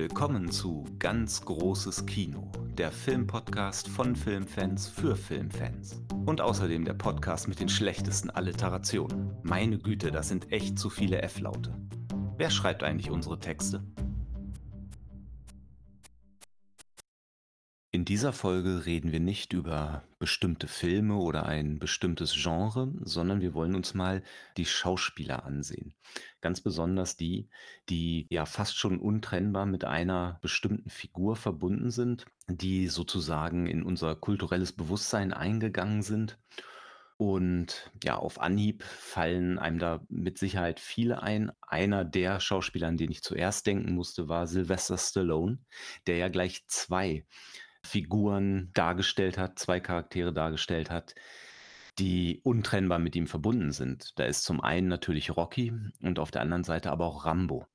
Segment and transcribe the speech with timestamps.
[0.00, 6.02] Willkommen zu Ganz großes Kino, der Filmpodcast von Filmfans für Filmfans.
[6.24, 9.30] Und außerdem der Podcast mit den schlechtesten Alliterationen.
[9.42, 11.74] Meine Güte, das sind echt zu viele F-Laute.
[12.38, 13.84] Wer schreibt eigentlich unsere Texte?
[18.00, 23.52] In dieser Folge reden wir nicht über bestimmte Filme oder ein bestimmtes Genre, sondern wir
[23.52, 24.22] wollen uns mal
[24.56, 25.92] die Schauspieler ansehen.
[26.40, 27.50] Ganz besonders die,
[27.90, 34.16] die ja fast schon untrennbar mit einer bestimmten Figur verbunden sind, die sozusagen in unser
[34.16, 36.38] kulturelles Bewusstsein eingegangen sind.
[37.18, 41.52] Und ja, auf Anhieb fallen einem da mit Sicherheit viele ein.
[41.60, 45.58] Einer der Schauspieler, an den ich zuerst denken musste, war Sylvester Stallone,
[46.06, 47.26] der ja gleich zwei
[47.84, 51.14] Figuren dargestellt hat, zwei Charaktere dargestellt hat,
[51.98, 54.18] die untrennbar mit ihm verbunden sind.
[54.18, 57.66] Da ist zum einen natürlich Rocky und auf der anderen Seite aber auch Rambo.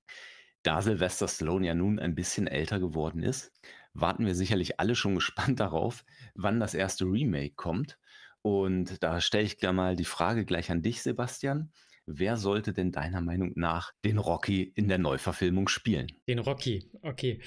[0.64, 3.52] Da Sylvester Stallone ja nun ein bisschen älter geworden ist,
[3.94, 8.00] warten wir sicherlich alle schon gespannt darauf, wann das erste Remake kommt.
[8.42, 11.72] Und da stelle ich gleich mal die Frage gleich an dich, Sebastian.
[12.08, 16.08] Wer sollte denn deiner Meinung nach den Rocky in der Neuverfilmung spielen?
[16.28, 17.42] Den Rocky, okay.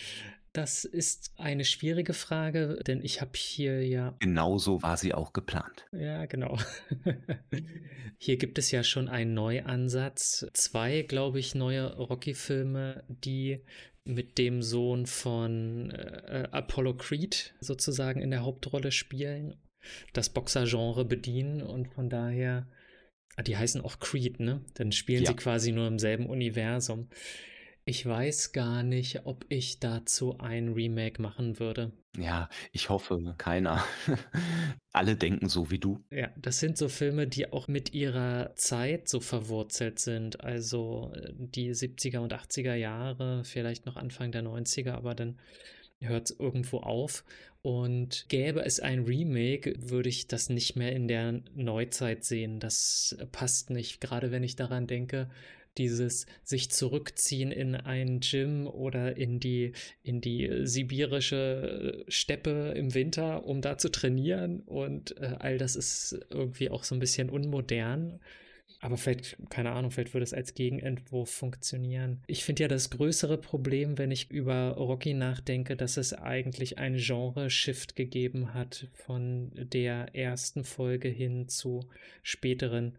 [0.59, 4.17] Das ist eine schwierige Frage, denn ich habe hier ja.
[4.19, 5.87] Genauso war sie auch geplant.
[5.92, 6.59] Ja, genau.
[8.19, 10.48] hier gibt es ja schon einen Neuansatz.
[10.55, 13.64] Zwei, glaube ich, neue Rocky-Filme, die
[14.03, 19.62] mit dem Sohn von äh, Apollo Creed sozusagen in der Hauptrolle spielen,
[20.12, 22.67] das Boxer-Genre bedienen und von daher.
[23.36, 24.64] Ah, die heißen auch Creed, ne?
[24.75, 25.31] Dann spielen ja.
[25.31, 27.11] sie quasi nur im selben Universum.
[27.89, 31.91] Ich weiß gar nicht, ob ich dazu ein Remake machen würde.
[32.19, 33.83] Ja, ich hoffe, keiner.
[34.92, 36.05] Alle denken so wie du.
[36.11, 40.45] Ja, das sind so Filme, die auch mit ihrer Zeit so verwurzelt sind.
[40.45, 45.39] Also äh, die 70er und 80er Jahre, vielleicht noch Anfang der 90er, aber dann
[46.02, 47.25] hört es irgendwo auf.
[47.62, 52.61] Und gäbe es ein Remake, würde ich das nicht mehr in der Neuzeit sehen.
[52.61, 55.30] Das passt nicht, gerade wenn ich daran denke,
[55.78, 59.72] dieses sich zurückziehen in ein Gym oder in die,
[60.02, 64.61] in die sibirische Steppe im Winter, um da zu trainieren.
[64.61, 68.20] Und äh, all das ist irgendwie auch so ein bisschen unmodern.
[68.80, 72.22] Aber vielleicht, keine Ahnung, vielleicht würde es als Gegenentwurf funktionieren.
[72.28, 76.98] Ich finde ja das größere Problem, wenn ich über Rocky nachdenke, dass es eigentlich einen
[76.98, 81.88] Genre-Shift gegeben hat von der ersten Folge hin zu
[82.22, 82.96] späteren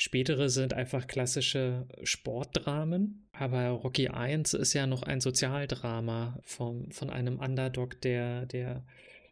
[0.00, 7.10] Spätere sind einfach klassische Sportdramen, aber Rocky 1 ist ja noch ein Sozialdrama vom, von
[7.10, 8.84] einem Underdog, der, der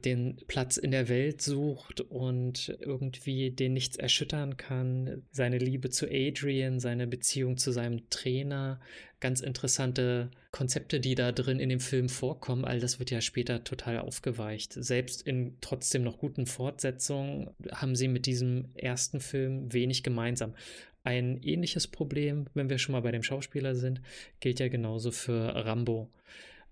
[0.07, 5.25] den Platz in der Welt sucht und irgendwie den nichts erschüttern kann.
[5.33, 8.81] Seine Liebe zu Adrian, seine Beziehung zu seinem Trainer,
[9.21, 12.65] ganz interessante Konzepte, die da drin in dem Film vorkommen.
[12.65, 14.73] All das wird ja später total aufgeweicht.
[14.73, 20.55] Selbst in trotzdem noch guten Fortsetzungen haben sie mit diesem ersten Film wenig gemeinsam.
[21.03, 24.01] Ein ähnliches Problem, wenn wir schon mal bei dem Schauspieler sind,
[24.41, 26.11] gilt ja genauso für Rambo.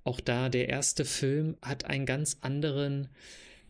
[0.05, 3.09] Auch da, der erste Film hat einen ganz anderen,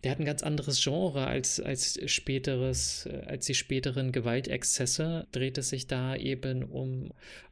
[0.03, 5.27] der hat ein ganz anderes Genre als, als späteres, äh, als die späteren Gewaltexzesse.
[5.31, 7.11] Dreht es sich da eben um,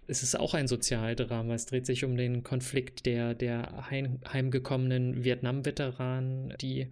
[0.08, 1.54] es ist auch ein Sozialdrama.
[1.54, 6.88] Es dreht sich um den Konflikt der, der heim, heimgekommenen Vietnam-Veteranen, die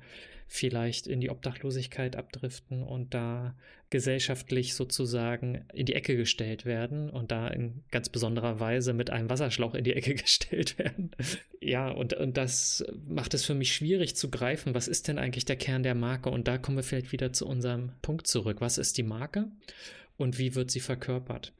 [0.52, 3.54] vielleicht in die Obdachlosigkeit abdriften und da
[3.88, 9.30] gesellschaftlich sozusagen in die Ecke gestellt werden und da in ganz besonderer Weise mit einem
[9.30, 11.12] Wasserschlauch in die Ecke gestellt werden.
[11.60, 15.44] ja, und, und das macht es für mich schwierig zu greifen, was ist denn eigentlich
[15.44, 16.30] der Kern der Marke?
[16.30, 18.60] Und da kommen wir vielleicht wieder zu unserem Punkt zurück.
[18.60, 19.46] Was ist die Marke
[20.20, 21.54] und wie wird sie verkörpert?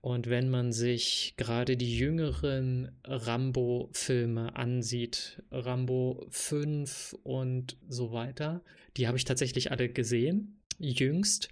[0.00, 8.62] Und wenn man sich gerade die jüngeren Rambo-Filme ansieht, Rambo 5 und so weiter,
[8.96, 11.48] die habe ich tatsächlich alle gesehen, jüngst,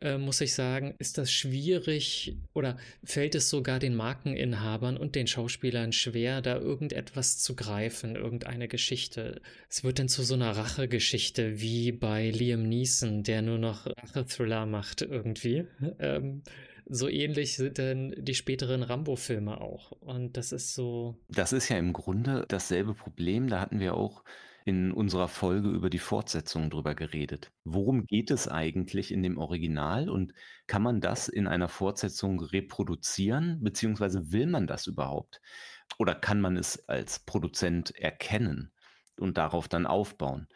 [0.00, 5.26] äh, muss ich sagen, ist das schwierig oder fällt es sogar den Markeninhabern und den
[5.26, 9.40] Schauspielern schwer, da irgendetwas zu greifen, irgendeine Geschichte.
[9.68, 14.66] Es wird dann zu so einer Rachegeschichte wie bei Liam Neeson, der nur noch Rache-Thriller
[14.66, 15.64] macht irgendwie.
[15.98, 16.42] Ähm,
[16.88, 19.90] so ähnlich sind dann die späteren Rambo-Filme auch.
[19.92, 21.16] Und das ist so.
[21.28, 23.48] Das ist ja im Grunde dasselbe Problem.
[23.48, 24.22] Da hatten wir auch
[24.66, 27.52] in unserer Folge über die Fortsetzung drüber geredet.
[27.62, 30.34] Worum geht es eigentlich in dem Original und
[30.66, 35.40] kann man das in einer Fortsetzung reproduzieren, beziehungsweise will man das überhaupt?
[35.98, 38.72] Oder kann man es als Produzent erkennen
[39.20, 40.48] und darauf dann aufbauen?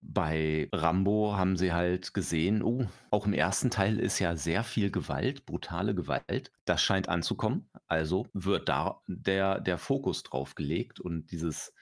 [0.00, 4.90] Bei Rambo haben sie halt gesehen, oh, auch im ersten Teil ist ja sehr viel
[4.90, 6.52] Gewalt, brutale Gewalt.
[6.64, 7.68] Das scheint anzukommen.
[7.86, 11.74] Also wird da der, der Fokus drauf gelegt und dieses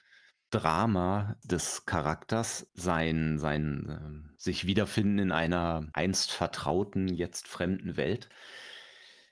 [0.55, 8.29] Drama des Charakters, sein, sein äh, sich wiederfinden in einer einst vertrauten, jetzt fremden Welt,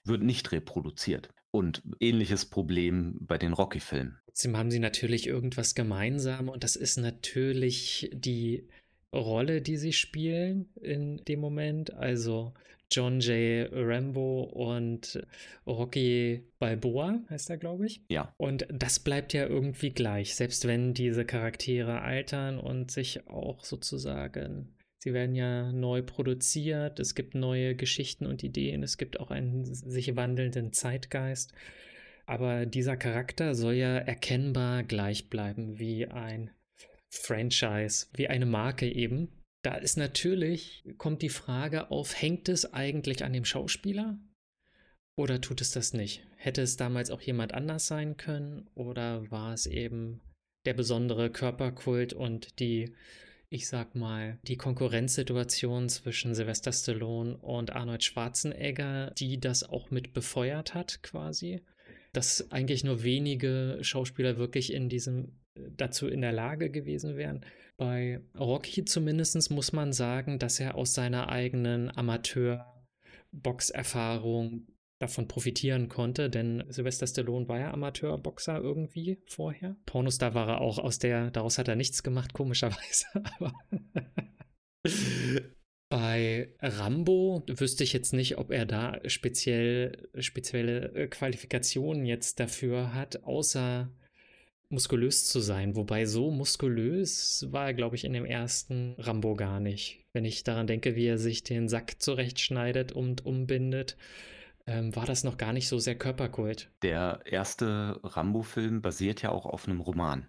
[0.04, 1.30] wird nicht reproduziert.
[1.52, 4.20] Und ähnliches Problem bei den Rocky-Filmen.
[4.26, 8.68] Trotzdem haben sie natürlich irgendwas gemeinsam und das ist natürlich die
[9.14, 11.94] Rolle, die sie spielen in dem Moment.
[11.94, 12.54] Also
[12.94, 13.68] John J.
[13.72, 15.26] Rambo und
[15.66, 18.04] Rocky Balboa heißt er, glaube ich.
[18.10, 18.34] Ja.
[18.38, 24.76] Und das bleibt ja irgendwie gleich, selbst wenn diese Charaktere altern und sich auch sozusagen,
[25.00, 29.66] sie werden ja neu produziert, es gibt neue Geschichten und Ideen, es gibt auch einen
[29.66, 31.54] sich wandelnden Zeitgeist.
[32.26, 36.52] Aber dieser Charakter soll ja erkennbar gleich bleiben wie ein
[37.10, 39.43] Franchise, wie eine Marke eben.
[39.64, 44.20] Da ist natürlich, kommt die Frage auf, hängt es eigentlich an dem Schauspieler
[45.16, 46.22] oder tut es das nicht?
[46.36, 50.20] Hätte es damals auch jemand anders sein können oder war es eben
[50.66, 52.94] der besondere Körperkult und die,
[53.50, 60.12] ich sag mal, die Konkurrenzsituation zwischen Sylvester Stallone und Arnold Schwarzenegger, die das auch mit
[60.12, 61.62] befeuert hat quasi?
[62.12, 67.46] Dass eigentlich nur wenige Schauspieler wirklich in diesem dazu in der Lage gewesen wären.
[67.78, 74.68] Bei Rocky zumindest muss man sagen, dass er aus seiner eigenen Amateur-Boxerfahrung
[75.00, 79.76] davon profitieren konnte, denn Sylvester Stallone war ja Amateurboxer irgendwie vorher.
[79.86, 83.06] Pornostar war er auch aus der, daraus hat er nichts gemacht, komischerweise,
[85.90, 93.24] Bei Rambo wüsste ich jetzt nicht, ob er da speziell, spezielle Qualifikationen jetzt dafür hat,
[93.24, 93.92] außer
[94.70, 95.76] muskulös zu sein.
[95.76, 100.06] Wobei so muskulös war er, glaube ich, in dem ersten Rambo gar nicht.
[100.14, 103.98] Wenn ich daran denke, wie er sich den Sack zurechtschneidet und umbindet,
[104.66, 106.72] ähm, war das noch gar nicht so sehr Körperkult.
[106.82, 110.28] Der erste Rambo-Film basiert ja auch auf einem Roman.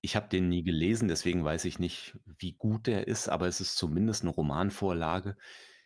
[0.00, 3.60] Ich habe den nie gelesen, deswegen weiß ich nicht, wie gut der ist, aber es
[3.60, 5.36] ist zumindest eine Romanvorlage.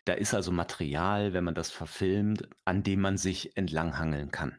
[0.04, 4.58] Da ist also Material, wenn man das verfilmt, an dem man sich entlanghangeln kann.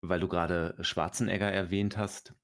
[0.00, 2.34] Weil du gerade Schwarzenegger erwähnt hast,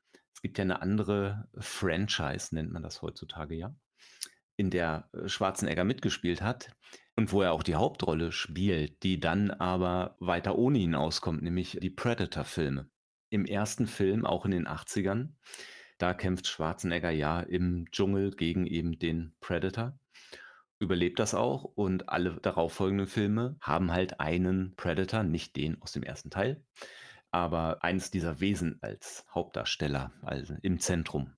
[0.42, 3.74] gibt ja eine andere Franchise, nennt man das heutzutage ja,
[4.56, 6.70] in der äh, Schwarzenegger mitgespielt hat
[7.16, 11.78] und wo er auch die Hauptrolle spielt, die dann aber weiter ohne ihn auskommt, nämlich
[11.80, 12.88] die Predator-Filme.
[13.30, 15.30] Im ersten Film, auch in den 80ern,
[15.98, 19.98] da kämpft Schwarzenegger ja im Dschungel gegen eben den Predator,
[20.80, 26.02] überlebt das auch und alle darauffolgenden Filme haben halt einen Predator, nicht den aus dem
[26.02, 26.64] ersten Teil,
[27.32, 31.32] aber eines dieser Wesen als Hauptdarsteller, also im Zentrum.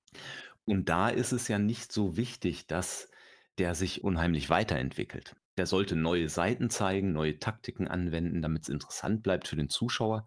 [0.66, 3.10] Und da ist es ja nicht so wichtig, dass
[3.58, 5.36] der sich unheimlich weiterentwickelt.
[5.56, 10.26] Der sollte neue Seiten zeigen, neue Taktiken anwenden, damit es interessant bleibt für den Zuschauer.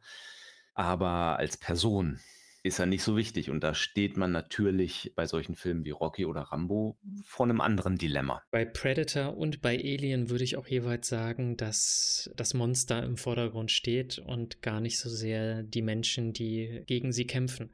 [0.73, 2.19] Aber als Person
[2.67, 3.49] ist er nicht so wichtig.
[3.49, 7.97] Und da steht man natürlich bei solchen Filmen wie Rocky oder Rambo vor einem anderen
[7.97, 8.43] Dilemma.
[8.51, 13.71] Bei Predator und bei Alien würde ich auch jeweils sagen, dass das Monster im Vordergrund
[13.71, 17.71] steht und gar nicht so sehr die Menschen, die gegen sie kämpfen.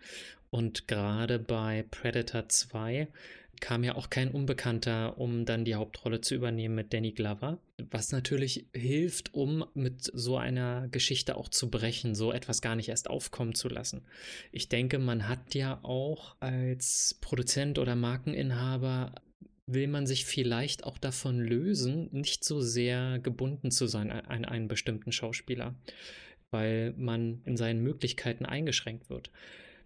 [0.50, 3.08] Und gerade bei Predator 2
[3.64, 7.60] kam ja auch kein Unbekannter, um dann die Hauptrolle zu übernehmen mit Danny Glover.
[7.92, 12.90] Was natürlich hilft, um mit so einer Geschichte auch zu brechen, so etwas gar nicht
[12.90, 14.04] erst aufkommen zu lassen.
[14.52, 19.16] Ich denke, man hat ja auch als Produzent oder Markeninhaber
[19.66, 24.68] will man sich vielleicht auch davon lösen, nicht so sehr gebunden zu sein an einen
[24.68, 25.74] bestimmten Schauspieler,
[26.52, 29.32] weil man in seinen Möglichkeiten eingeschränkt wird.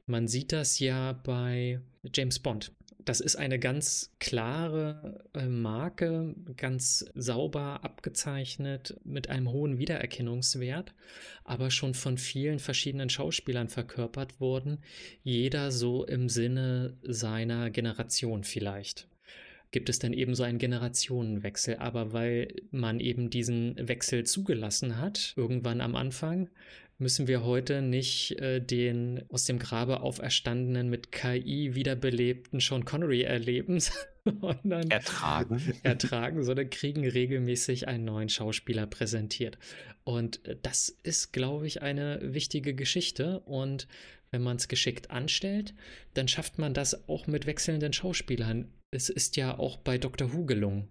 [0.07, 1.79] Man sieht das ja bei
[2.11, 2.71] James Bond
[3.07, 10.93] das ist eine ganz klare äh, Marke, ganz sauber abgezeichnet mit einem hohen Wiedererkennungswert,
[11.45, 14.79] aber schon von vielen verschiedenen Schauspielern verkörpert worden,
[15.23, 19.07] jeder so im Sinne seiner Generation vielleicht
[19.71, 21.75] gibt es dann eben so einen Generationenwechsel.
[21.77, 26.49] Aber weil man eben diesen Wechsel zugelassen hat, irgendwann am Anfang,
[26.99, 33.21] müssen wir heute nicht äh, den aus dem Grabe auferstandenen, mit KI wiederbelebten Sean Connery
[33.21, 33.79] erleben,
[34.25, 35.61] sondern ertragen.
[35.83, 39.57] ertragen, sondern kriegen regelmäßig einen neuen Schauspieler präsentiert.
[40.03, 43.41] Und äh, das ist, glaube ich, eine wichtige Geschichte.
[43.41, 43.87] Und
[44.31, 45.73] wenn man es geschickt anstellt,
[46.13, 48.73] dann schafft man das auch mit wechselnden Schauspielern.
[48.91, 50.33] Es ist ja auch bei Dr.
[50.33, 50.87] Who gelungen.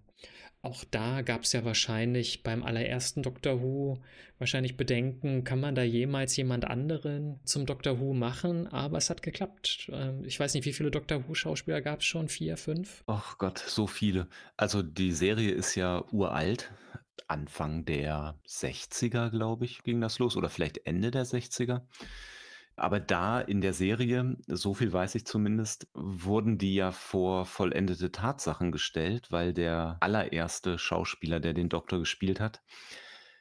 [0.61, 3.99] Auch da gab es ja wahrscheinlich beim allerersten Doctor Who
[4.39, 8.67] wahrscheinlich Bedenken, kann man da jemals jemand anderen zum Doctor Who machen?
[8.67, 9.89] Aber es hat geklappt.
[9.91, 12.27] Ähm, ich weiß nicht, wie viele Doctor Who-Schauspieler gab es schon?
[12.27, 13.03] Vier, fünf?
[13.07, 14.27] Ach Gott, so viele.
[14.55, 16.71] Also die Serie ist ja uralt.
[17.27, 21.81] Anfang der 60er, glaube ich, ging das los oder vielleicht Ende der 60er.
[22.77, 28.11] Aber da in der Serie, so viel weiß ich zumindest, wurden die ja vor vollendete
[28.11, 32.61] Tatsachen gestellt, weil der allererste Schauspieler, der den Doktor gespielt hat,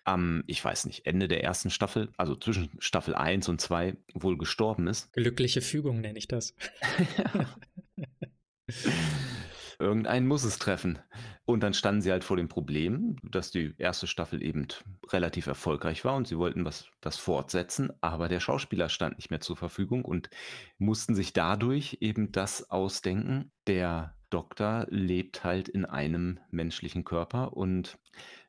[0.05, 4.39] am, ich weiß nicht, Ende der ersten Staffel, also zwischen Staffel 1 und 2, wohl
[4.39, 5.13] gestorben ist.
[5.13, 6.55] Glückliche Fügung nenne ich das.
[9.79, 10.99] Irgendeinen muss es treffen.
[11.45, 14.67] Und dann standen sie halt vor dem Problem, dass die erste Staffel eben
[15.11, 19.41] relativ erfolgreich war und sie wollten was, das fortsetzen, aber der Schauspieler stand nicht mehr
[19.41, 20.29] zur Verfügung und
[20.79, 23.53] mussten sich dadurch eben das ausdenken.
[23.67, 27.99] Der Doktor lebt halt in einem menschlichen Körper und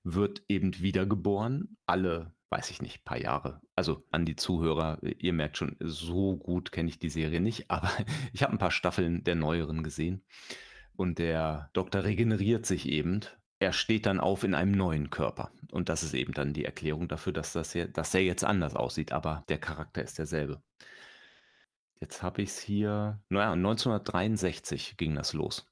[0.03, 3.61] wird eben wiedergeboren, alle, weiß ich nicht, paar Jahre.
[3.75, 7.91] Also an die Zuhörer, ihr merkt schon, so gut kenne ich die Serie nicht, aber
[8.33, 10.23] ich habe ein paar Staffeln der neueren gesehen.
[10.97, 13.21] Und der Doktor regeneriert sich eben.
[13.59, 15.51] Er steht dann auf in einem neuen Körper.
[15.71, 18.75] Und das ist eben dann die Erklärung dafür, dass, das hier, dass er jetzt anders
[18.75, 20.61] aussieht, aber der Charakter ist derselbe.
[22.01, 25.71] Jetzt habe ich es hier, naja, 1963 ging das los.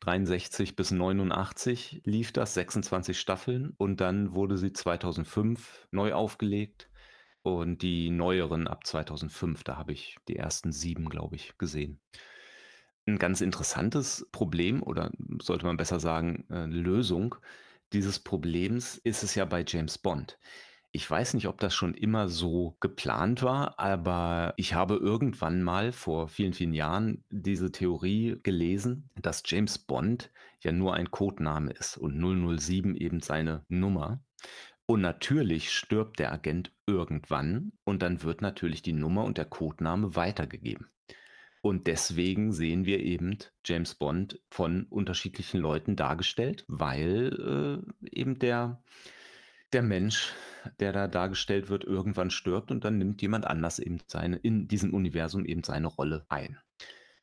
[0.00, 6.90] 63 bis 89 lief das, 26 Staffeln und dann wurde sie 2005 neu aufgelegt
[7.42, 12.00] und die neueren ab 2005, da habe ich die ersten sieben, glaube ich, gesehen.
[13.06, 17.34] Ein ganz interessantes Problem oder sollte man besser sagen, äh, Lösung
[17.92, 20.38] dieses Problems ist es ja bei James Bond.
[20.94, 25.90] Ich weiß nicht, ob das schon immer so geplant war, aber ich habe irgendwann mal
[25.90, 30.30] vor vielen, vielen Jahren diese Theorie gelesen, dass James Bond
[30.60, 34.20] ja nur ein Codename ist und 007 eben seine Nummer.
[34.84, 40.14] Und natürlich stirbt der Agent irgendwann und dann wird natürlich die Nummer und der Codename
[40.14, 40.88] weitergegeben.
[41.62, 48.82] Und deswegen sehen wir eben James Bond von unterschiedlichen Leuten dargestellt, weil äh, eben der,
[49.72, 50.32] der Mensch,
[50.80, 54.92] der da dargestellt wird, irgendwann stirbt und dann nimmt jemand anders eben seine, in diesem
[54.92, 56.58] Universum eben seine Rolle ein.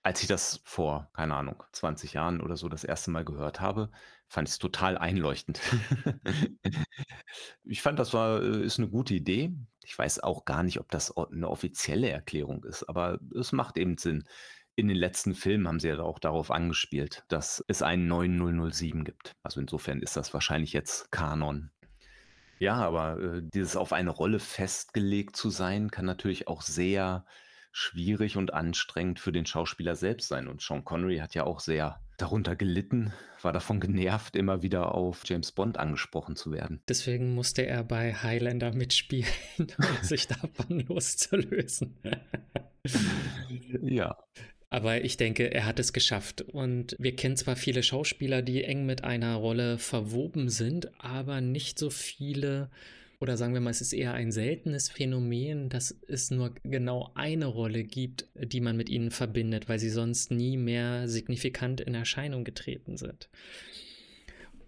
[0.03, 3.91] Als ich das vor, keine Ahnung, 20 Jahren oder so das erste Mal gehört habe,
[4.29, 5.59] fand ich es total einleuchtend.
[7.65, 9.53] ich fand, das war, äh, ist eine gute Idee.
[9.89, 13.97] Ich weiß auch gar nicht, ob das eine offizielle Erklärung ist, aber es macht eben
[13.97, 14.23] Sinn.
[14.75, 18.37] In den letzten Filmen haben sie ja auch darauf angespielt, dass es einen neuen
[18.71, 19.35] 007 gibt.
[19.41, 21.71] Also insofern ist das wahrscheinlich jetzt Kanon.
[22.59, 27.25] Ja, aber äh, dieses auf eine Rolle festgelegt zu sein, kann natürlich auch sehr
[27.79, 30.47] schwierig und anstrengend für den Schauspieler selbst sein.
[30.47, 35.21] Und Sean Connery hat ja auch sehr darunter gelitten, war davon genervt, immer wieder auf
[35.25, 36.81] James Bond angesprochen zu werden.
[36.89, 41.95] Deswegen musste er bei Highlander mitspielen, um sich davon loszulösen.
[43.81, 44.17] ja.
[44.69, 46.41] Aber ich denke, er hat es geschafft.
[46.41, 51.79] Und wir kennen zwar viele Schauspieler, die eng mit einer Rolle verwoben sind, aber nicht
[51.79, 52.69] so viele
[53.21, 57.47] oder sagen wir mal, es ist eher ein seltenes Phänomen, dass es nur genau eine
[57.47, 62.45] Rolle gibt, die man mit ihnen verbindet, weil sie sonst nie mehr signifikant in Erscheinung
[62.45, 63.29] getreten sind.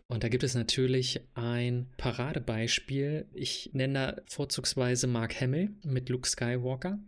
[0.08, 3.27] Und da gibt es natürlich ein Paradebeispiel.
[3.34, 7.00] Ich nenne da vorzugsweise Mark Hamill mit Luke Skywalker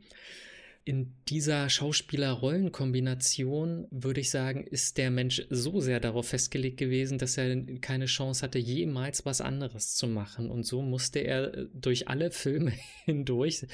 [0.86, 7.38] in dieser Schauspieler-Rollenkombination, würde ich sagen, ist der Mensch so sehr darauf festgelegt gewesen, dass
[7.38, 10.52] er keine Chance hatte, jemals was anderes zu machen.
[10.52, 12.74] Und so musste er durch alle Filme
[13.06, 13.66] hindurch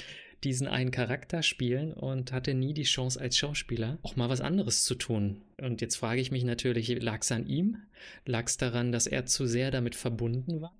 [0.43, 4.85] diesen einen Charakter spielen und hatte nie die Chance als Schauspieler auch mal was anderes
[4.85, 5.41] zu tun.
[5.59, 7.77] Und jetzt frage ich mich natürlich, lag es an ihm?
[8.25, 10.73] Lag es daran, dass er zu sehr damit verbunden war?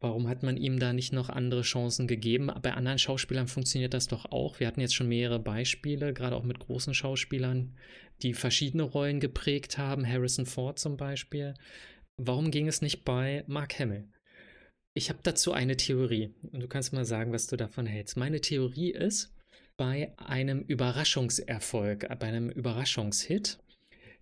[0.00, 2.50] Warum hat man ihm da nicht noch andere Chancen gegeben?
[2.62, 4.60] Bei anderen Schauspielern funktioniert das doch auch.
[4.60, 7.76] Wir hatten jetzt schon mehrere Beispiele, gerade auch mit großen Schauspielern,
[8.22, 10.06] die verschiedene Rollen geprägt haben.
[10.06, 11.54] Harrison Ford zum Beispiel.
[12.16, 14.08] Warum ging es nicht bei Mark Hamill?
[14.94, 18.16] Ich habe dazu eine Theorie und du kannst mal sagen, was du davon hältst.
[18.16, 19.34] Meine Theorie ist,
[19.76, 23.58] bei einem Überraschungserfolg, bei einem Überraschungshit,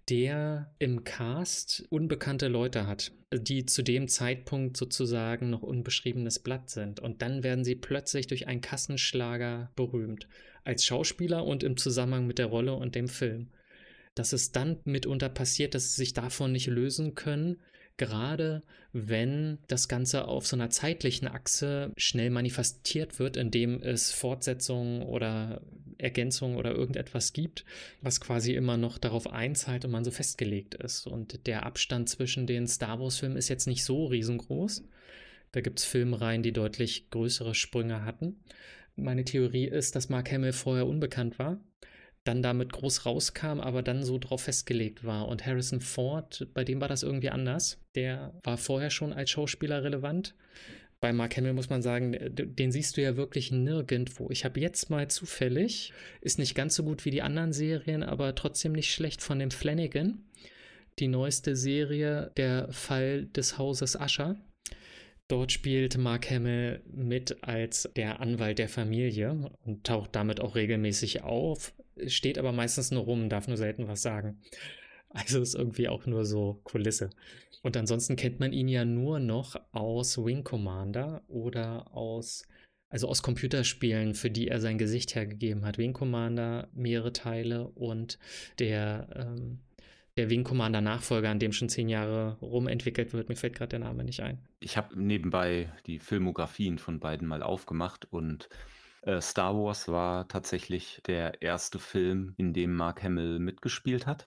[0.09, 7.01] der im Cast unbekannte Leute hat, die zu dem Zeitpunkt sozusagen noch unbeschriebenes Blatt sind.
[7.01, 10.29] Und dann werden sie plötzlich durch einen Kassenschlager berühmt.
[10.65, 13.49] Als Schauspieler und im Zusammenhang mit der Rolle und dem Film.
[14.15, 17.59] Dass es dann mitunter passiert, dass sie sich davon nicht lösen können,
[17.97, 18.63] gerade
[18.93, 25.61] wenn das Ganze auf so einer zeitlichen Achse schnell manifestiert wird, indem es Fortsetzungen oder
[25.99, 27.65] Ergänzungen oder irgendetwas gibt,
[28.03, 31.07] was quasi immer noch darauf einzahlt und man so festgelegt ist.
[31.07, 34.85] Und der Abstand zwischen den Star Wars-Filmen ist jetzt nicht so riesengroß.
[35.53, 38.37] Da gibt es Filmreihen, die deutlich größere Sprünge hatten.
[38.95, 41.61] Meine Theorie ist, dass Mark Hamill vorher unbekannt war
[42.27, 45.29] dann damit groß rauskam, aber dann so drauf festgelegt war.
[45.29, 47.79] Und Harrison Ford, bei dem war das irgendwie anders.
[47.95, 50.35] Der war vorher schon als Schauspieler relevant.
[51.01, 54.31] Bei Mark Hamill muss man sagen, den siehst du ja wirklich nirgendwo.
[54.31, 58.35] Ich habe jetzt mal zufällig, ist nicht ganz so gut wie die anderen Serien, aber
[58.35, 60.25] trotzdem nicht schlecht von dem Flanagan.
[60.99, 64.37] Die neueste Serie, der Fall des Hauses Ascher.
[65.29, 71.23] Dort spielt Mark Hamill mit als der Anwalt der Familie und taucht damit auch regelmäßig
[71.25, 71.75] auf,
[72.07, 74.41] steht aber meistens nur rum, darf nur selten was sagen.
[75.11, 77.11] Also ist irgendwie auch nur so Kulisse.
[77.63, 82.47] Und ansonsten kennt man ihn ja nur noch aus Wing Commander oder aus,
[82.91, 85.79] also aus Computerspielen, für die er sein Gesicht hergegeben hat.
[85.79, 88.19] Wing Commander, mehrere Teile und
[88.59, 89.61] der ähm,
[90.17, 93.29] der Wing Commander Nachfolger, an dem schon zehn Jahre rumentwickelt wird.
[93.29, 94.39] Mir fällt gerade der Name nicht ein.
[94.61, 98.49] Ich habe nebenbei die Filmografien von beiden mal aufgemacht und
[99.07, 104.27] äh, Star Wars war tatsächlich der erste Film, in dem Mark Hamill mitgespielt hat.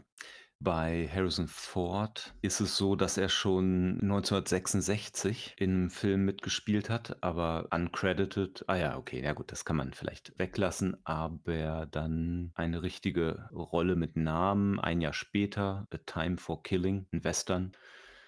[0.61, 7.23] Bei Harrison Ford ist es so, dass er schon 1966 in einem Film mitgespielt hat,
[7.23, 8.65] aber uncredited.
[8.67, 13.95] Ah ja, okay, ja gut, das kann man vielleicht weglassen, aber dann eine richtige Rolle
[13.95, 17.71] mit Namen ein Jahr später, A Time for Killing, ein Western.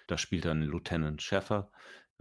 [0.06, 1.20] Da spielt einen Lieutenant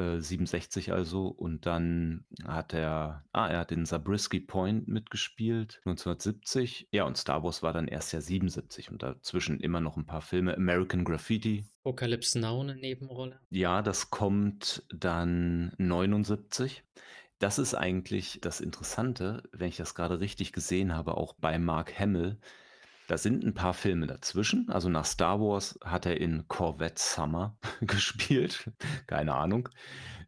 [0.01, 0.22] Sheffer.
[0.22, 1.27] 67 äh, also.
[1.27, 6.88] Und dann hat er, ah, er hat in Zabriskie Point mitgespielt, 1970.
[6.91, 10.22] Ja, und Star Wars war dann erst ja 77 und dazwischen immer noch ein paar
[10.22, 10.55] Filme.
[10.55, 11.65] American Graffiti.
[11.84, 13.39] Apocalypse Now eine Nebenrolle.
[13.50, 16.84] Ja, das kommt dann 79.
[17.39, 22.00] Das ist eigentlich das Interessante, wenn ich das gerade richtig gesehen habe, auch bei Mark
[22.00, 22.38] Hamill.
[23.11, 24.69] Da sind ein paar Filme dazwischen.
[24.69, 28.71] Also nach Star Wars hat er in Corvette Summer gespielt.
[29.05, 29.67] Keine Ahnung.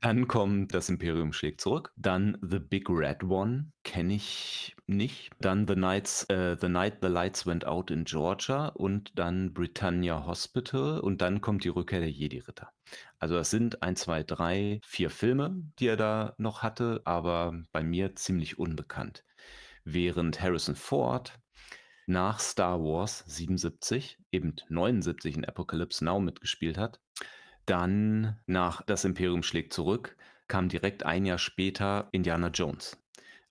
[0.02, 1.94] Dann kommt Das Imperium schlägt zurück.
[1.96, 3.72] Dann The Big Red One.
[3.86, 5.30] Kenne ich nicht.
[5.40, 8.68] Dann The, Nights, äh, The Night the Lights Went Out in Georgia.
[8.68, 11.00] Und dann Britannia Hospital.
[11.00, 12.70] Und dann kommt die Rückkehr der Jedi-Ritter.
[13.18, 17.82] Also das sind ein, zwei, drei, vier Filme, die er da noch hatte, aber bei
[17.82, 19.24] mir ziemlich unbekannt.
[19.86, 21.40] Während Harrison Ford
[22.06, 27.00] nach Star Wars 77, eben 79 in Apocalypse Now mitgespielt hat.
[27.66, 32.98] Dann nach Das Imperium schlägt zurück kam direkt ein Jahr später Indiana Jones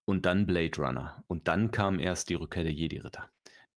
[0.05, 3.29] und dann Blade Runner und dann kam erst die Rückkehr der Jedi-Ritter.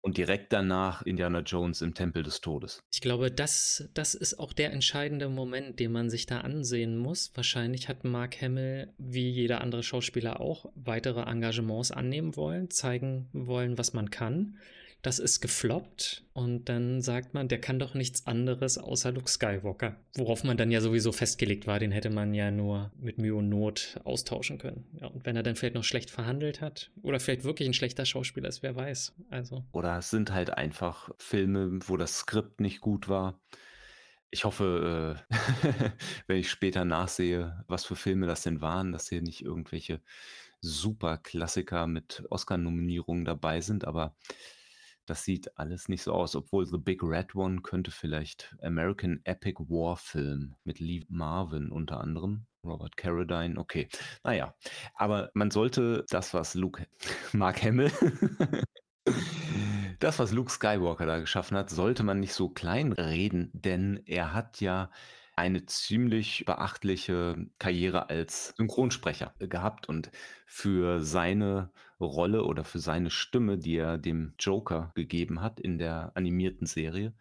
[0.06, 2.84] Und direkt danach Indiana Jones im Tempel des Todes.
[2.94, 7.32] Ich glaube, das, das ist auch der entscheidende Moment, den man sich da ansehen muss.
[7.34, 13.80] Wahrscheinlich hat Mark Hamill, wie jeder andere Schauspieler auch, weitere Engagements annehmen wollen, zeigen wollen,
[13.80, 14.60] was man kann
[15.02, 19.96] das ist gefloppt und dann sagt man, der kann doch nichts anderes außer Luke Skywalker.
[20.16, 23.48] Worauf man dann ja sowieso festgelegt war, den hätte man ja nur mit Mühe und
[23.48, 24.86] Not austauschen können.
[25.00, 28.06] Ja, und wenn er dann vielleicht noch schlecht verhandelt hat oder vielleicht wirklich ein schlechter
[28.06, 29.14] Schauspieler ist, wer weiß.
[29.30, 29.64] Also.
[29.74, 33.40] Oder es sind halt einfach Filme, wo das Skript nicht gut war.
[34.32, 35.92] Ich hoffe, äh,
[36.28, 40.02] wenn ich später nachsehe, was für Filme das denn waren, dass hier nicht irgendwelche
[40.62, 44.16] super Klassiker mit Oscar-Nominierungen dabei sind, aber
[45.06, 49.60] das sieht alles nicht so aus, obwohl The Big Red One könnte vielleicht American Epic
[49.70, 52.46] War Film mit Lee Marvin unter anderem.
[52.64, 53.88] Robert Carradine, okay.
[54.24, 54.56] Naja,
[54.96, 56.88] aber man sollte das, was Luke,
[57.34, 57.92] Mark Hamill,
[60.00, 64.34] das, was Luke Skywalker da geschaffen hat, sollte man nicht so klein reden, denn er
[64.34, 64.90] hat ja
[65.36, 70.10] eine ziemlich beachtliche Karriere als Synchronsprecher gehabt und
[70.46, 76.12] für seine Rolle oder für seine Stimme, die er dem Joker gegeben hat in der
[76.16, 77.14] animierten Serie,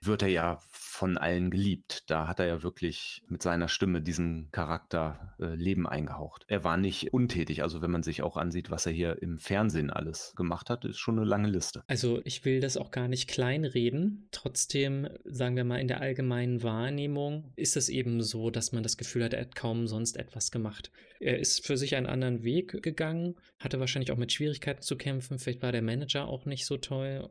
[0.00, 0.58] wird er ja
[0.98, 2.10] von allen geliebt.
[2.10, 6.44] Da hat er ja wirklich mit seiner Stimme diesen Charakter äh, Leben eingehaucht.
[6.48, 7.62] Er war nicht untätig.
[7.62, 10.98] Also wenn man sich auch ansieht, was er hier im Fernsehen alles gemacht hat, ist
[10.98, 11.84] schon eine lange Liste.
[11.86, 14.26] Also ich will das auch gar nicht kleinreden.
[14.32, 18.96] Trotzdem, sagen wir mal, in der allgemeinen Wahrnehmung ist es eben so, dass man das
[18.96, 20.90] Gefühl hat, er hat kaum sonst etwas gemacht.
[21.20, 25.38] Er ist für sich einen anderen Weg gegangen, hatte wahrscheinlich auch mit Schwierigkeiten zu kämpfen.
[25.38, 27.28] Vielleicht war der Manager auch nicht so toll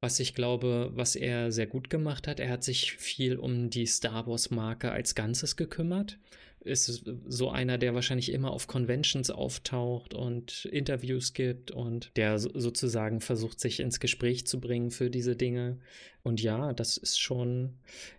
[0.00, 2.40] was ich glaube, was er sehr gut gemacht hat.
[2.40, 6.18] Er hat sich viel um die Star Wars-Marke als Ganzes gekümmert.
[6.60, 13.20] ist so einer, der wahrscheinlich immer auf Conventions auftaucht und Interviews gibt und der sozusagen
[13.20, 15.78] versucht, sich ins Gespräch zu bringen für diese Dinge.
[16.22, 17.74] Und ja, das ist schon,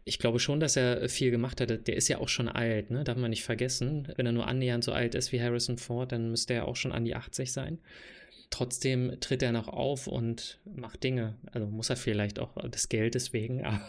[0.06, 1.88] ich glaube schon, dass er viel gemacht hat.
[1.88, 3.04] Der ist ja auch schon alt, ne?
[3.04, 4.08] Darf man nicht vergessen.
[4.16, 6.94] Wenn er nur annähernd so alt ist wie Harrison Ford, dann müsste er auch schon
[6.94, 7.80] an die 80 sein.
[8.50, 11.36] Trotzdem tritt er noch auf und macht Dinge.
[11.52, 13.82] Also muss er vielleicht auch des Geldes wegen, aber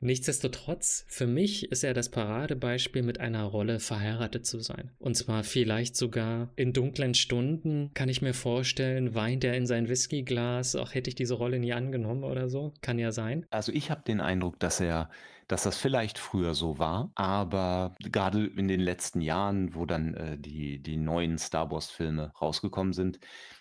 [0.00, 4.90] Nichtsdestotrotz, für mich ist er das Paradebeispiel, mit einer Rolle verheiratet zu sein.
[4.98, 9.88] Und zwar vielleicht sogar in dunklen Stunden, kann ich mir vorstellen, weint er in sein
[9.88, 12.74] Whiskyglas, auch hätte ich diese Rolle nie angenommen oder so.
[12.82, 13.46] Kann ja sein.
[13.50, 15.08] Also ich habe den Eindruck, dass er
[15.48, 20.38] dass das vielleicht früher so war, aber gerade in den letzten Jahren, wo dann äh,
[20.38, 23.20] die, die neuen Star Wars-Filme rausgekommen sind,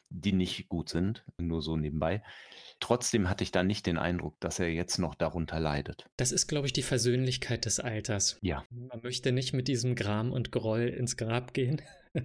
[0.10, 2.22] die nicht gut sind, nur so nebenbei,
[2.80, 6.06] Trotzdem hatte ich da nicht den Eindruck, dass er jetzt noch darunter leidet.
[6.18, 8.38] Das ist, glaube ich, die Versöhnlichkeit des Alters.
[8.42, 8.66] Ja.
[8.70, 11.82] Man möchte nicht mit diesem Gram und Groll ins Grab gehen.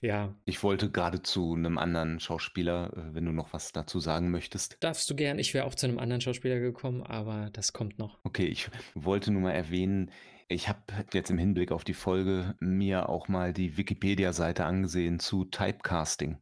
[0.00, 0.34] ja.
[0.44, 4.76] Ich wollte gerade zu einem anderen Schauspieler, äh, wenn du noch was dazu sagen möchtest.
[4.80, 5.38] Darfst du gern.
[5.38, 8.18] Ich wäre auch zu einem anderen Schauspieler gekommen, aber das kommt noch.
[8.24, 10.10] Okay, ich wollte nur mal erwähnen,
[10.48, 10.80] ich habe
[11.12, 16.38] jetzt im Hinblick auf die Folge mir auch mal die Wikipedia-Seite angesehen zu Typecasting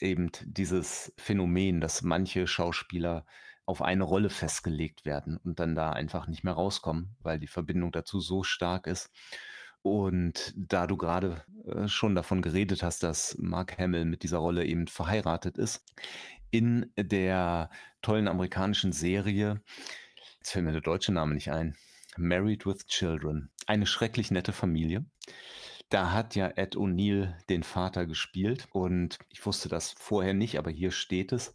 [0.00, 3.26] eben dieses Phänomen, dass manche Schauspieler
[3.66, 7.92] auf eine Rolle festgelegt werden und dann da einfach nicht mehr rauskommen, weil die Verbindung
[7.92, 9.10] dazu so stark ist.
[9.84, 14.64] Und da du gerade äh, schon davon geredet hast, dass Mark Hamill mit dieser Rolle
[14.64, 15.84] eben verheiratet ist,
[16.50, 17.68] in der
[18.00, 19.60] tollen amerikanischen Serie,
[20.38, 21.76] jetzt fällt mir der deutsche Name nicht ein,
[22.16, 25.04] Married with Children, eine schrecklich nette Familie.
[25.90, 30.70] Da hat ja Ed O'Neill den Vater gespielt und ich wusste das vorher nicht, aber
[30.70, 31.54] hier steht es.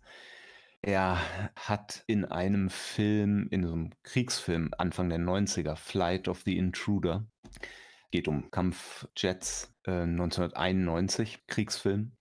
[0.83, 1.19] Er
[1.55, 7.25] hat in einem Film, in so einem Kriegsfilm Anfang der 90er, Flight of the Intruder,
[8.11, 12.13] geht um Kampfjets äh, 1991, Kriegsfilm.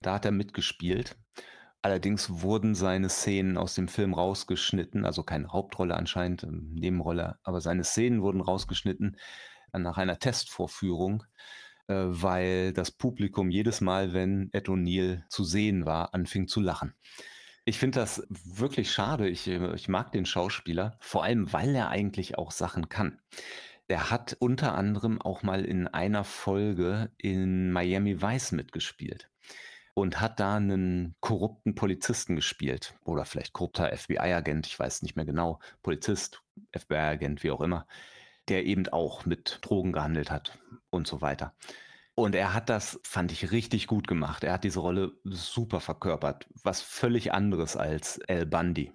[0.00, 1.16] Da hat er mitgespielt.
[1.82, 7.60] Allerdings wurden seine Szenen aus dem Film rausgeschnitten, also keine Hauptrolle anscheinend, ähm, Nebenrolle, aber
[7.60, 9.18] seine Szenen wurden rausgeschnitten,
[9.72, 11.24] nach einer Testvorführung,
[11.88, 16.94] äh, weil das Publikum jedes Mal, wenn Ed O'Neill zu sehen war, anfing zu lachen.
[17.66, 19.28] Ich finde das wirklich schade.
[19.28, 23.20] Ich, äh, ich mag den Schauspieler, vor allem weil er eigentlich auch Sachen kann.
[23.88, 29.30] Er hat unter anderem auch mal in einer Folge in Miami Vice mitgespielt
[29.94, 35.26] und hat da einen korrupten Polizisten gespielt oder vielleicht korrupter FBI-Agent, ich weiß nicht mehr
[35.26, 36.42] genau, Polizist,
[36.72, 37.86] FBI-Agent, wie auch immer
[38.48, 40.58] der eben auch mit Drogen gehandelt hat
[40.90, 41.54] und so weiter.
[42.14, 44.44] Und er hat das, fand ich, richtig gut gemacht.
[44.44, 46.46] Er hat diese Rolle super verkörpert.
[46.62, 48.92] Was völlig anderes als El Bundy.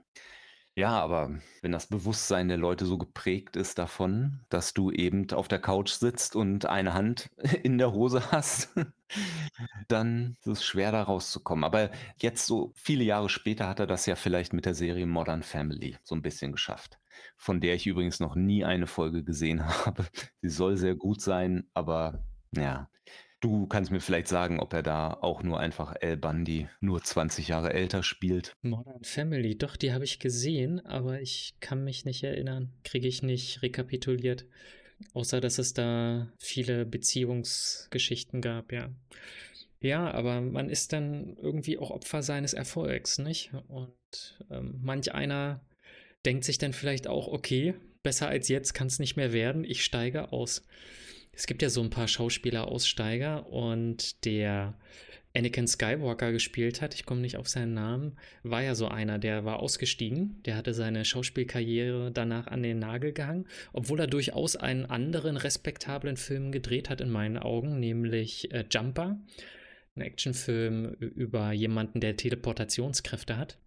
[0.75, 5.47] Ja, aber wenn das Bewusstsein der Leute so geprägt ist davon, dass du eben auf
[5.49, 7.29] der Couch sitzt und eine Hand
[7.63, 8.69] in der Hose hast,
[9.89, 11.65] dann ist es schwer da rauszukommen.
[11.65, 15.43] Aber jetzt so viele Jahre später hat er das ja vielleicht mit der Serie Modern
[15.43, 16.99] Family so ein bisschen geschafft
[17.39, 20.05] von der ich übrigens noch nie eine Folge gesehen habe.
[20.41, 22.89] Sie soll sehr gut sein, aber ja.
[23.41, 27.47] Du kannst mir vielleicht sagen, ob er da auch nur einfach El Bundy nur 20
[27.47, 28.53] Jahre älter spielt.
[28.61, 32.73] Modern Family, doch, die habe ich gesehen, aber ich kann mich nicht erinnern.
[32.83, 34.45] Kriege ich nicht rekapituliert.
[35.13, 38.89] Außer, dass es da viele Beziehungsgeschichten gab, ja.
[39.79, 43.51] Ja, aber man ist dann irgendwie auch Opfer seines Erfolgs, nicht?
[43.69, 45.61] Und ähm, manch einer
[46.25, 49.85] denkt sich dann vielleicht auch, okay, besser als jetzt kann es nicht mehr werden, ich
[49.85, 50.67] steige aus.
[51.31, 54.77] Es gibt ja so ein paar Schauspieler-Aussteiger und der
[55.35, 59.45] Anakin Skywalker gespielt hat, ich komme nicht auf seinen Namen, war ja so einer, der
[59.45, 64.85] war ausgestiegen, der hatte seine Schauspielkarriere danach an den Nagel gehangen, obwohl er durchaus einen
[64.85, 69.19] anderen respektablen Film gedreht hat in meinen Augen, nämlich äh, Jumper,
[69.95, 73.59] ein Actionfilm über jemanden, der Teleportationskräfte hat.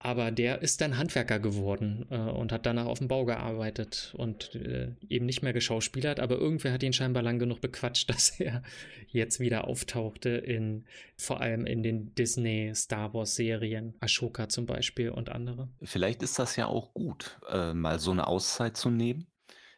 [0.00, 4.54] Aber der ist dann Handwerker geworden äh, und hat danach auf dem Bau gearbeitet und
[4.54, 8.62] äh, eben nicht mehr geschauspielert, aber irgendwer hat ihn scheinbar lang genug bequatscht, dass er
[9.08, 10.84] jetzt wieder auftauchte in
[11.16, 15.68] vor allem in den Disney Star Wars Serien, Ashoka zum Beispiel und andere.
[15.82, 19.26] Vielleicht ist das ja auch gut, äh, mal so eine Auszeit zu nehmen,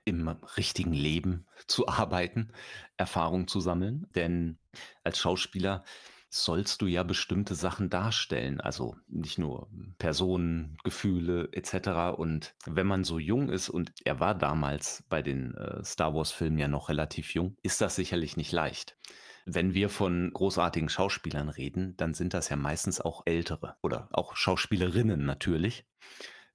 [0.05, 2.53] im richtigen Leben zu arbeiten,
[2.99, 4.59] Erfahrung zu sammeln, denn
[5.03, 5.83] als Schauspieler
[6.31, 12.11] sollst du ja bestimmte Sachen darstellen, also nicht nur Personen, Gefühle etc.
[12.11, 16.59] Und wenn man so jung ist und er war damals bei den äh, Star Wars-Filmen
[16.59, 18.97] ja noch relativ jung, ist das sicherlich nicht leicht.
[19.45, 24.37] Wenn wir von großartigen Schauspielern reden, dann sind das ja meistens auch ältere oder auch
[24.37, 25.85] Schauspielerinnen natürlich.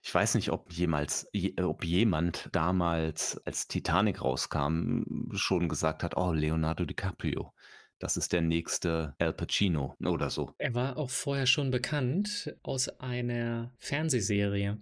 [0.01, 5.01] Ich weiß nicht, ob jemals je ob jemand damals, als Titanic rauskam,
[5.33, 7.53] schon gesagt hat: „Oh, Leonardo DiCaprio,
[7.99, 10.51] das ist der nächste Al Pacino“ oder so.
[10.57, 14.77] Er war auch vorher schon bekannt aus einer Fernsehserie,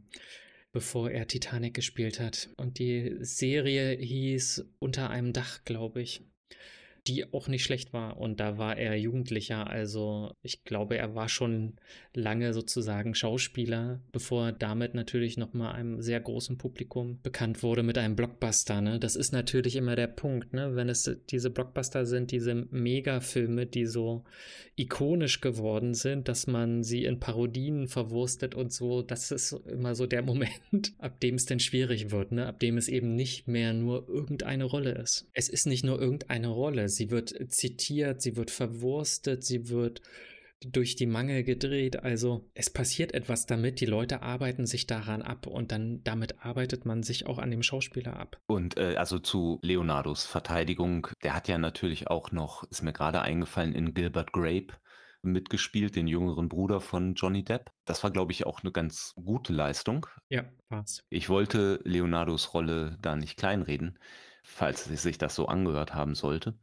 [0.71, 2.49] bevor er Titanic gespielt hat.
[2.57, 6.25] Und die Serie hieß „Unter einem Dach“, glaube ich
[7.07, 8.17] die auch nicht schlecht war.
[8.17, 9.67] Und da war er Jugendlicher.
[9.67, 11.73] Also ich glaube, er war schon
[12.13, 17.97] lange sozusagen Schauspieler, bevor er damit natürlich nochmal einem sehr großen Publikum bekannt wurde mit
[17.97, 18.79] einem Blockbuster.
[18.81, 18.99] Ne?
[18.99, 20.75] Das ist natürlich immer der Punkt, ne?
[20.75, 24.23] wenn es diese Blockbuster sind, diese Megafilme, die so
[24.75, 29.01] ikonisch geworden sind, dass man sie in Parodien verwurstet und so.
[29.01, 32.47] Das ist immer so der Moment, ab dem es denn schwierig wird, ne?
[32.47, 35.27] ab dem es eben nicht mehr nur irgendeine Rolle ist.
[35.33, 40.01] Es ist nicht nur irgendeine Rolle sie wird zitiert, sie wird verwurstet, sie wird
[40.65, 42.03] durch die Mangel gedreht.
[42.03, 46.85] Also es passiert etwas damit, die Leute arbeiten sich daran ab und dann damit arbeitet
[46.85, 48.39] man sich auch an dem Schauspieler ab.
[48.47, 53.21] Und äh, also zu Leonardos Verteidigung, der hat ja natürlich auch noch, ist mir gerade
[53.21, 54.73] eingefallen, in Gilbert Grape
[55.23, 57.71] mitgespielt, den jüngeren Bruder von Johnny Depp.
[57.85, 60.05] Das war, glaube ich, auch eine ganz gute Leistung.
[60.29, 61.03] Ja, war's.
[61.09, 63.97] Ich wollte Leonardos Rolle da nicht kleinreden,
[64.43, 66.53] falls sich das so angehört haben sollte.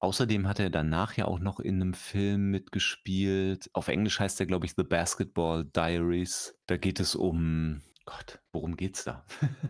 [0.00, 3.68] Außerdem hat er danach ja auch noch in einem Film mitgespielt.
[3.72, 6.56] Auf Englisch heißt der, glaube ich, The Basketball Diaries.
[6.66, 9.24] Da geht es um Gott, worum geht's da?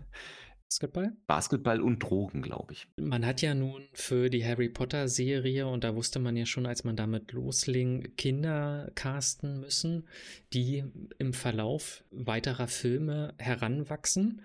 [0.68, 1.16] Basketball?
[1.26, 2.86] Basketball und Drogen, glaube ich.
[3.00, 6.66] Man hat ja nun für die Harry Potter Serie, und da wusste man ja schon,
[6.66, 10.06] als man damit losling, Kinder casten müssen,
[10.52, 10.84] die
[11.18, 14.42] im Verlauf weiterer Filme heranwachsen.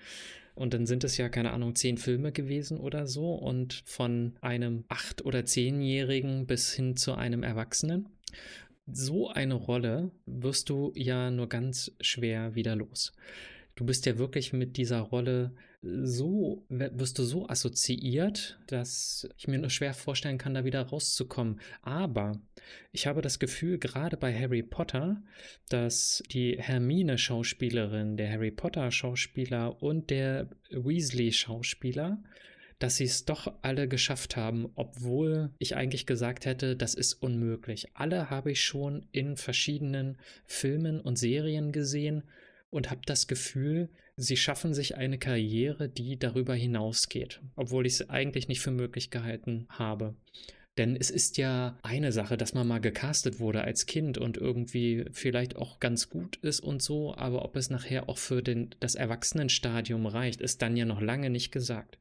[0.56, 3.34] Und dann sind es ja, keine Ahnung, zehn Filme gewesen oder so.
[3.34, 8.10] Und von einem acht- oder zehnjährigen bis hin zu einem Erwachsenen.
[8.86, 13.14] So eine Rolle wirst du ja nur ganz schwer wieder los.
[13.76, 19.58] Du bist ja wirklich mit dieser Rolle so, wirst du so assoziiert, dass ich mir
[19.58, 21.60] nur schwer vorstellen kann, da wieder rauszukommen.
[21.82, 22.40] Aber
[22.92, 25.22] ich habe das Gefühl, gerade bei Harry Potter,
[25.70, 32.24] dass die Hermine-Schauspielerin, der Harry Potter-Schauspieler und der Weasley-Schauspieler,
[32.80, 37.88] dass sie es doch alle geschafft haben, obwohl ich eigentlich gesagt hätte, das ist unmöglich.
[37.94, 42.24] Alle habe ich schon in verschiedenen Filmen und Serien gesehen
[42.74, 48.10] und habe das Gefühl, sie schaffen sich eine Karriere, die darüber hinausgeht, obwohl ich es
[48.10, 50.16] eigentlich nicht für möglich gehalten habe.
[50.78, 55.06] Denn es ist ja eine Sache, dass man mal gecastet wurde als Kind und irgendwie
[55.12, 58.96] vielleicht auch ganz gut ist und so, aber ob es nachher auch für den, das
[58.96, 62.00] Erwachsenenstadium reicht, ist dann ja noch lange nicht gesagt.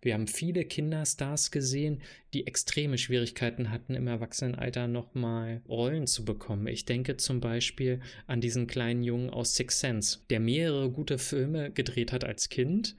[0.00, 6.68] Wir haben viele Kinderstars gesehen, die extreme Schwierigkeiten hatten, im Erwachsenenalter nochmal Rollen zu bekommen.
[6.68, 11.72] Ich denke zum Beispiel an diesen kleinen Jungen aus Six Sense, der mehrere gute Filme
[11.72, 12.96] gedreht hat als Kind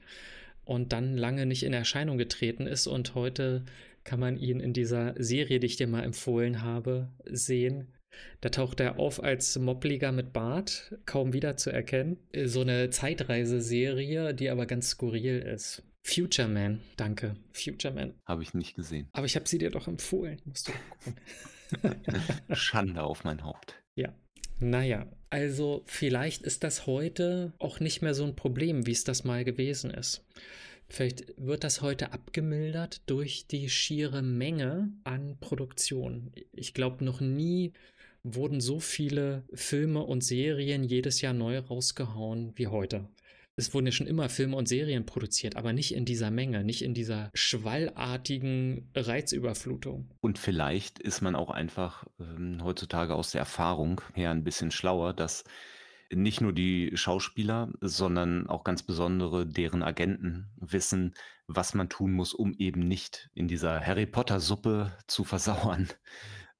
[0.64, 3.64] und dann lange nicht in Erscheinung getreten ist und heute
[4.04, 7.88] kann man ihn in dieser Serie, die ich dir mal empfohlen habe, sehen.
[8.40, 12.18] Da taucht er auf als Moppliger mit Bart, kaum wieder zu erkennen.
[12.44, 15.82] So eine Zeitreiseserie, die aber ganz skurril ist.
[16.02, 17.34] Future Man, danke.
[17.52, 18.14] Future Man.
[18.26, 19.08] Habe ich nicht gesehen.
[19.12, 20.40] Aber ich habe sie dir doch empfohlen.
[20.44, 21.20] Musst du gucken.
[22.52, 23.74] Schande auf mein Haupt.
[23.94, 24.12] Ja.
[24.58, 29.24] Naja, also vielleicht ist das heute auch nicht mehr so ein Problem, wie es das
[29.24, 30.24] mal gewesen ist.
[30.88, 36.32] Vielleicht wird das heute abgemildert durch die schiere Menge an Produktion.
[36.52, 37.72] Ich glaube, noch nie
[38.22, 43.08] wurden so viele Filme und Serien jedes Jahr neu rausgehauen wie heute
[43.60, 46.82] es wurden ja schon immer Filme und Serien produziert, aber nicht in dieser Menge, nicht
[46.82, 50.10] in dieser schwallartigen Reizüberflutung.
[50.20, 55.12] Und vielleicht ist man auch einfach ähm, heutzutage aus der Erfahrung her ein bisschen schlauer,
[55.12, 55.44] dass
[56.12, 61.14] nicht nur die Schauspieler, sondern auch ganz besondere deren Agenten wissen,
[61.46, 65.88] was man tun muss, um eben nicht in dieser Harry Potter Suppe zu versauern,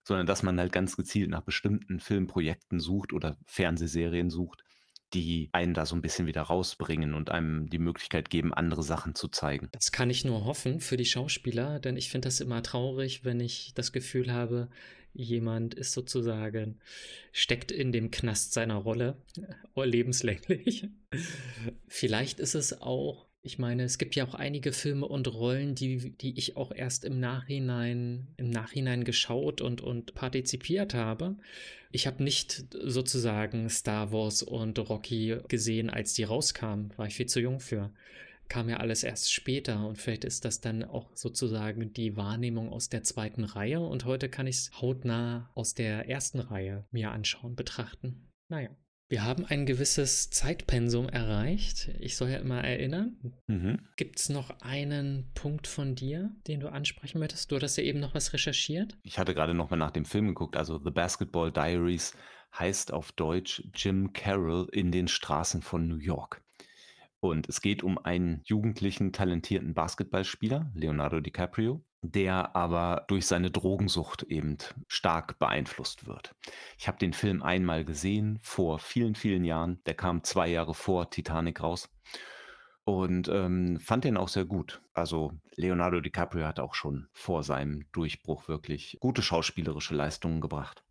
[0.03, 4.65] sondern dass man halt ganz gezielt nach bestimmten Filmprojekten sucht oder Fernsehserien sucht,
[5.15, 9.15] die einen da so ein bisschen wieder rausbringen und einem die Möglichkeit geben, andere Sachen
[9.15, 9.69] zu zeigen.
[9.73, 13.41] Das kann ich nur hoffen für die Schauspieler, denn ich finde das immer traurig, wenn
[13.41, 14.69] ich das Gefühl habe,
[15.13, 16.79] jemand ist sozusagen,
[17.33, 19.17] steckt in dem Knast seiner Rolle,
[19.77, 20.89] äh, lebenslänglich.
[21.89, 26.11] Vielleicht ist es auch ich meine, es gibt ja auch einige Filme und Rollen, die,
[26.11, 31.37] die ich auch erst im Nachhinein, im Nachhinein geschaut und, und partizipiert habe.
[31.91, 36.93] Ich habe nicht sozusagen Star Wars und Rocky gesehen, als die rauskamen.
[36.99, 37.93] War ich viel zu jung für.
[38.49, 42.91] Kam ja alles erst später und vielleicht ist das dann auch sozusagen die Wahrnehmung aus
[42.91, 47.55] der zweiten Reihe und heute kann ich es hautnah aus der ersten Reihe mir anschauen,
[47.55, 48.29] betrachten.
[48.49, 48.71] Naja.
[49.11, 51.91] Wir haben ein gewisses Zeitpensum erreicht.
[51.99, 53.17] Ich soll ja immer erinnern.
[53.49, 53.81] Mhm.
[53.97, 57.51] Gibt es noch einen Punkt von dir, den du ansprechen möchtest?
[57.51, 58.97] Du hattest ja eben noch was recherchiert.
[59.03, 60.57] Ich hatte gerade noch mal nach dem Film geguckt.
[60.57, 62.15] Also The Basketball Diaries
[62.57, 66.45] heißt auf Deutsch Jim Carroll in den Straßen von New York.
[67.21, 74.23] Und es geht um einen jugendlichen, talentierten Basketballspieler, Leonardo DiCaprio, der aber durch seine Drogensucht
[74.23, 74.57] eben
[74.89, 76.35] stark beeinflusst wird.
[76.79, 79.83] Ich habe den Film einmal gesehen, vor vielen, vielen Jahren.
[79.85, 81.91] Der kam zwei Jahre vor Titanic raus
[82.85, 84.81] und ähm, fand den auch sehr gut.
[84.95, 90.83] Also Leonardo DiCaprio hat auch schon vor seinem Durchbruch wirklich gute schauspielerische Leistungen gebracht.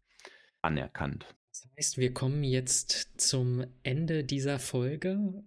[0.61, 1.25] Anerkannt.
[1.49, 5.43] Das heißt, wir kommen jetzt zum Ende dieser Folge.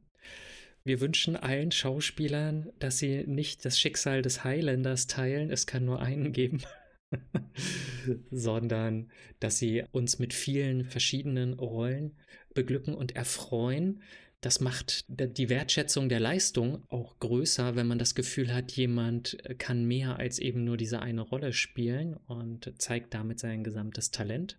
[0.85, 6.01] Wir wünschen allen Schauspielern, dass sie nicht das Schicksal des Highlanders teilen, es kann nur
[6.01, 6.63] einen geben,
[8.31, 12.17] sondern dass sie uns mit vielen verschiedenen Rollen
[12.55, 14.03] beglücken und erfreuen.
[14.41, 19.85] Das macht die Wertschätzung der Leistung auch größer, wenn man das Gefühl hat, jemand kann
[19.85, 24.59] mehr als eben nur diese eine Rolle spielen und zeigt damit sein gesamtes Talent.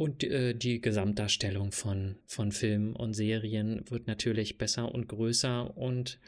[0.00, 5.76] Und äh, die Gesamtdarstellung von, von Filmen und Serien wird natürlich besser und größer.
[5.76, 6.18] Und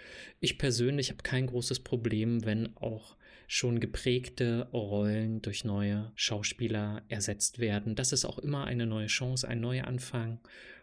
[0.41, 7.61] ich persönlich habe kein großes Problem, wenn auch schon geprägte Rollen durch neue Schauspieler ersetzt
[7.61, 7.95] werden.
[7.95, 10.39] Das ist auch immer eine neue Chance, ein neuer Anfang.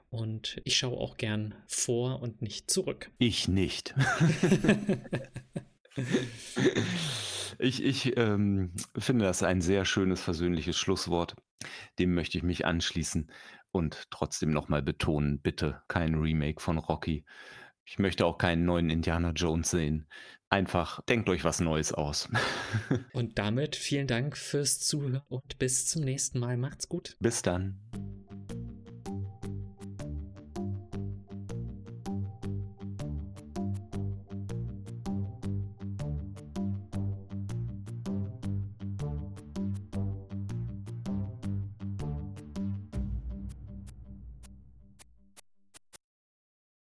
[0.09, 3.11] Und ich schaue auch gern vor und nicht zurück.
[3.19, 3.93] Ich nicht.
[7.59, 11.35] ich ich ähm, finde das ein sehr schönes, versöhnliches Schlusswort.
[11.97, 13.31] Dem möchte ich mich anschließen
[13.71, 17.25] und trotzdem nochmal betonen, bitte kein Remake von Rocky.
[17.85, 20.07] Ich möchte auch keinen neuen Indiana Jones sehen.
[20.49, 22.29] Einfach denkt euch was Neues aus.
[23.13, 26.57] und damit vielen Dank fürs Zuhören und bis zum nächsten Mal.
[26.57, 27.17] Macht's gut.
[27.19, 27.79] Bis dann.